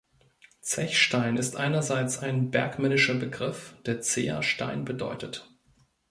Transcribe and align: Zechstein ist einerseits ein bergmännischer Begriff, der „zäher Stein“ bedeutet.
Zechstein 0.61 1.37
ist 1.37 1.57
einerseits 1.57 2.17
ein 2.23 2.49
bergmännischer 2.49 3.13
Begriff, 3.13 3.75
der 3.85 4.01
„zäher 4.01 4.41
Stein“ 4.41 4.83
bedeutet. 4.83 5.47